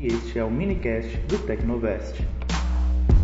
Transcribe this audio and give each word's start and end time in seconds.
e 0.00 0.06
este 0.06 0.38
é 0.38 0.44
o 0.44 0.50
minicast 0.50 1.16
do 1.28 1.38
Tecnovest. 1.38 2.22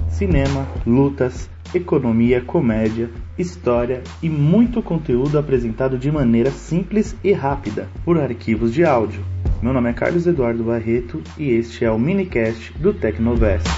Cinema, 0.09 0.67
lutas, 0.87 1.49
economia, 1.73 2.41
comédia, 2.41 3.11
história 3.39 4.03
e 4.23 4.29
muito 4.29 4.83
conteúdo 4.83 5.39
apresentado 5.39 5.97
de 5.97 6.11
maneira 6.11 6.51
simples 6.51 7.17
e 7.23 7.33
rápida 7.33 7.89
por 8.05 8.19
arquivos 8.19 8.73
de 8.73 8.85
áudio. 8.85 9.25
Meu 9.63 9.73
nome 9.73 9.91
é 9.91 9.93
Carlos 9.93 10.27
Eduardo 10.27 10.65
Barreto 10.65 11.23
e 11.39 11.51
este 11.51 11.85
é 11.85 11.91
o 11.91 11.99
minicast 11.99 12.73
do 12.79 12.93
Tecnovest. 12.93 13.69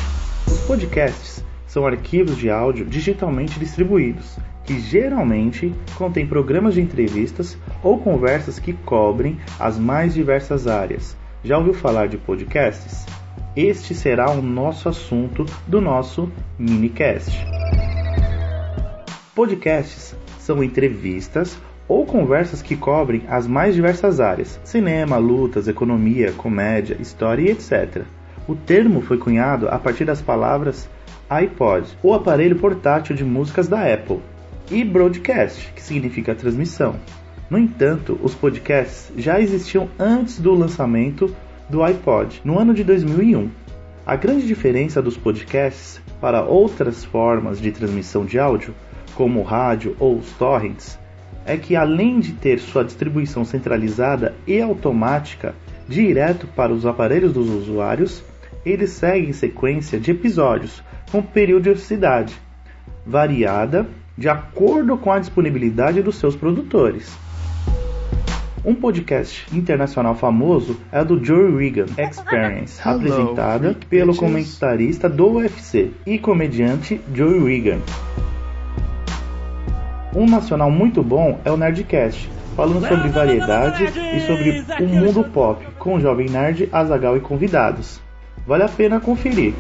Os 0.47 0.61
podcasts 0.61 1.45
são 1.67 1.87
arquivos 1.87 2.39
de 2.39 2.49
áudio 2.49 2.87
digitalmente 2.87 3.59
distribuídos 3.59 4.39
que 4.65 4.81
geralmente 4.81 5.73
contém 5.97 6.27
programas 6.27 6.75
de 6.75 6.81
entrevistas 6.81 7.57
ou 7.83 7.99
conversas 7.99 8.59
que 8.59 8.73
cobrem 8.73 9.37
as 9.61 9.79
mais 9.79 10.15
diversas 10.15 10.67
áreas. 10.67 11.17
Já 11.45 11.59
ouviu 11.59 11.75
falar 11.75 12.09
de 12.09 12.17
podcasts? 12.17 13.07
Este 13.55 13.95
será 13.95 14.31
o 14.31 14.43
nosso 14.43 14.89
assunto 14.89 15.47
do 15.67 15.81
nosso 15.81 16.31
minicast. 16.59 17.47
Podcasts 19.35 20.17
são 20.39 20.63
entrevistas 20.63 21.59
ou 21.89 22.05
conversas 22.05 22.63
que 22.63 22.77
cobrem 22.77 23.23
as 23.29 23.47
mais 23.47 23.75
diversas 23.75 24.19
áreas: 24.19 24.61
cinema, 24.65 25.19
lutas, 25.19 25.69
economia, 25.69 26.33
comédia, 26.33 26.97
história 27.01 27.43
e 27.43 27.53
etc. 27.53 28.03
O 28.49 28.55
termo 28.55 29.01
foi 29.01 29.19
cunhado 29.19 29.69
a 29.69 29.79
partir 29.79 30.05
das 30.05 30.23
palavras 30.23 30.89
iPod, 31.29 31.87
o 32.03 32.15
aparelho 32.15 32.57
portátil 32.57 33.15
de 33.15 33.25
músicas 33.25 33.69
da 33.69 33.93
Apple, 33.93 34.21
e 34.71 34.85
broadcast, 34.85 35.73
que 35.75 35.83
significa 35.83 36.35
transmissão. 36.35 36.97
No 37.49 37.59
entanto, 37.59 38.19
os 38.23 38.35
podcasts 38.35 39.13
já 39.17 39.41
existiam 39.41 39.89
antes 39.99 40.41
do 40.41 40.53
lançamento 40.53 41.35
do 41.69 41.83
iPod, 41.83 42.41
no 42.45 42.59
ano 42.59 42.75
de 42.75 42.83
2001. 42.83 43.49
A 44.05 44.17
grande 44.17 44.47
diferença 44.47 45.01
dos 45.01 45.17
podcasts 45.17 46.01
para 46.21 46.43
outras 46.43 47.05
formas 47.05 47.61
de 47.61 47.71
transmissão 47.71 48.25
de 48.25 48.39
áudio, 48.39 48.75
como 49.15 49.41
o 49.41 49.45
rádio 49.45 49.97
ou 49.99 50.17
os 50.17 50.31
torrents, 50.33 50.99
é 51.45 51.57
que 51.57 51.77
além 51.77 52.19
de 52.19 52.33
ter 52.33 52.59
sua 52.59 52.85
distribuição 52.85 53.45
centralizada 53.45 54.35
e 54.47 54.61
automática 54.61 55.55
direto 55.89 56.49
para 56.49 56.73
os 56.73 56.85
aparelhos 56.85 57.33
dos 57.33 57.49
usuários, 57.49 58.25
eles 58.65 58.91
seguem 58.91 59.33
sequência 59.33 60.01
de 60.01 60.11
episódios 60.11 60.83
com 61.13 61.23
periodicidade 61.23 62.35
variada 63.07 63.87
de 64.19 64.29
acordo 64.29 64.97
com 64.99 65.13
a 65.13 65.21
disponibilidade 65.21 66.03
dos 66.03 66.17
seus 66.17 66.35
produtores. 66.35 67.17
Um 68.67 68.75
podcast 68.75 69.47
internacional 69.57 70.17
famoso 70.17 70.81
é 70.91 71.01
o 71.01 71.05
do 71.05 71.25
Joe 71.25 71.57
Regan 71.57 71.87
Experience, 71.97 72.83
Hello, 72.85 72.97
apresentada 72.97 73.77
pelo 73.89 74.07
bitches. 74.07 74.19
comentarista 74.19 75.09
do 75.09 75.35
UFC 75.35 75.93
e 76.05 76.19
comediante 76.19 77.01
Joe 77.15 77.39
Regan. 77.45 77.79
Um 80.13 80.27
nacional 80.27 80.69
muito 80.69 81.01
bom 81.01 81.39
é 81.45 81.53
o 81.53 81.57
Nerdcast, 81.57 82.29
falando 82.57 82.85
sobre 82.89 83.09
variedade 83.09 83.85
e 83.85 84.21
sobre 84.23 84.65
o 84.83 84.89
mundo 84.89 85.23
pop, 85.23 85.65
com 85.79 85.95
o 85.95 86.01
jovem 86.01 86.29
nerd, 86.29 86.69
Azagal 86.73 87.17
e 87.17 87.21
convidados. 87.21 88.01
Vale 88.45 88.65
a 88.65 88.69
pena 88.69 88.99
conferir. 88.99 89.55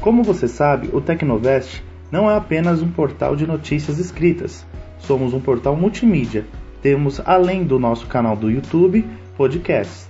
Como 0.00 0.22
você 0.22 0.46
sabe, 0.46 0.90
o 0.92 1.00
Tecnovest 1.00 1.82
não 2.08 2.30
é 2.30 2.36
apenas 2.36 2.80
um 2.82 2.88
portal 2.88 3.34
de 3.34 3.48
notícias 3.48 3.98
escritas. 3.98 4.64
Somos 5.08 5.32
um 5.32 5.40
portal 5.40 5.74
multimídia. 5.74 6.44
Temos, 6.82 7.18
além 7.24 7.64
do 7.64 7.78
nosso 7.78 8.06
canal 8.06 8.36
do 8.36 8.50
YouTube, 8.50 9.06
podcasts. 9.38 10.06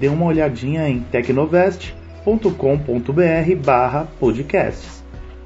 Dê 0.00 0.08
uma 0.08 0.24
olhadinha 0.24 0.88
em 0.88 1.00
tecnovest.com.br 1.00 3.56
barra 3.62 4.08
podcasts. 4.18 5.04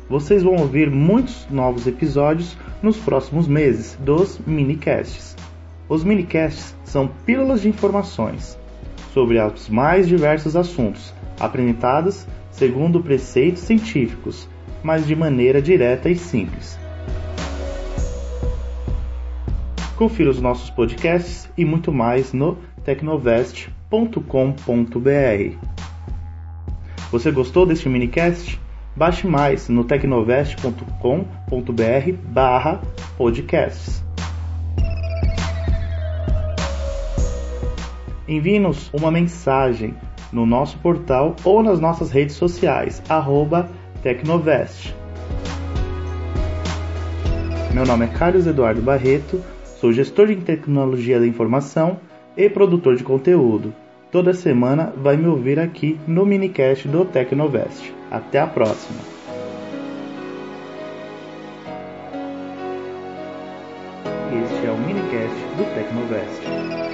Vocês 0.09 0.45
vão 0.45 0.55
ouvir 0.55 0.89
muitos 0.89 1.45
novos 1.51 1.89
episódios 1.89 2.57
nos 2.81 2.97
próximos 2.97 3.49
meses 3.49 3.99
dos 3.99 4.39
minicasts. 4.47 5.37
Os 5.89 6.05
minicasts 6.05 6.77
são 6.85 7.11
pílulas 7.27 7.63
de 7.63 7.69
informações 7.69 8.57
sobre 9.13 9.41
os 9.41 9.69
mais 9.69 10.07
diversos 10.07 10.55
assuntos, 10.55 11.13
apresentadas 11.41 12.29
segundo 12.53 13.01
preceitos 13.01 13.63
científicos, 13.63 14.49
mas 14.85 15.05
de 15.05 15.17
maneira 15.17 15.61
direta 15.61 16.09
e 16.09 16.15
simples. 16.15 16.81
Confira 19.97 20.31
os 20.31 20.41
nossos 20.41 20.71
podcasts 20.71 21.51
e 21.57 21.65
muito 21.65 21.93
mais 21.93 22.33
no 22.33 22.57
tecnovest.com.br. 22.85 25.57
Você 27.11 27.31
gostou 27.31 27.67
deste 27.67 27.89
minicast? 27.89 28.61
Baixe 28.97 29.27
mais 29.27 29.69
no 29.69 29.85
tecnovest.com.br 29.85 32.13
barra 32.25 32.81
podcasts. 33.17 34.03
Envie-nos 38.27 38.91
uma 38.95 39.11
mensagem 39.11 39.95
no 40.33 40.47
nosso 40.47 40.79
portal 40.79 41.37
ou 41.45 41.63
nas 41.63 41.79
nossas 41.79 42.11
redes 42.11 42.37
sociais, 42.37 43.03
arroba 43.09 43.69
Tecnovest. 44.03 44.95
Meu 47.75 47.85
nome 47.85 48.07
é 48.07 48.09
Carlos 48.09 48.47
Eduardo 48.47 48.81
Barreto, 48.81 49.43
sou 49.83 49.93
gestor 49.93 50.29
de 50.29 50.37
tecnologia 50.37 51.19
da 51.19 51.27
informação 51.27 51.99
e 52.37 52.49
produtor 52.49 52.95
de 52.95 53.03
conteúdo. 53.03 53.75
Toda 54.13 54.33
semana 54.33 54.93
vai 54.97 55.17
me 55.17 55.27
ouvir 55.27 55.59
aqui 55.59 55.99
no 56.07 56.25
minicast 56.25 56.87
do 56.87 57.05
Tecnovest. 57.05 57.93
Até 58.09 58.39
a 58.39 58.47
próxima! 58.47 59.01
Este 64.45 64.67
é 64.67 64.71
o 64.71 64.79
minicast 64.79 65.37
do 65.57 65.65
Tecnovest. 65.75 66.92